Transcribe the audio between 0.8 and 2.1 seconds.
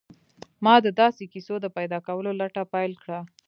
د داسې کيسو د پيدا